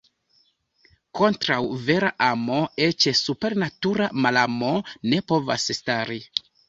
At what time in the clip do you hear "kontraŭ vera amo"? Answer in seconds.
1.17-2.57